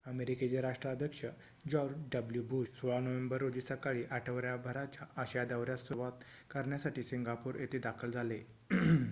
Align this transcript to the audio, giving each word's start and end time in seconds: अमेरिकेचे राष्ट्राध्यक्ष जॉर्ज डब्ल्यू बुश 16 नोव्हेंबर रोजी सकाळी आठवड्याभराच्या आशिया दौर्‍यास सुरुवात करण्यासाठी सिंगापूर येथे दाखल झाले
अमेरिकेचे 0.05 0.61
राष्ट्राध्यक्ष 0.61 1.25
जॉर्ज 1.65 1.93
डब्ल्यू 2.13 2.43
बुश 2.43 2.67
16 2.75 2.99
नोव्हेंबर 2.99 3.37
रोजी 3.37 3.61
सकाळी 3.61 4.03
आठवड्याभराच्या 4.11 5.07
आशिया 5.21 5.45
दौर्‍यास 5.45 5.87
सुरुवात 5.87 6.23
करण्यासाठी 6.51 7.03
सिंगापूर 7.03 7.59
येथे 7.59 7.79
दाखल 7.79 8.11
झाले 8.11 8.43